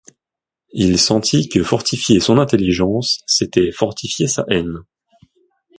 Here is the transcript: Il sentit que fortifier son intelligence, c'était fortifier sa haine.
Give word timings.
Il 0.73 0.97
sentit 0.99 1.47
que 1.47 1.61
fortifier 1.61 2.19
son 2.19 2.39
intelligence, 2.39 3.19
c'était 3.27 3.71
fortifier 3.71 4.25
sa 4.27 4.43
haine. 4.47 4.79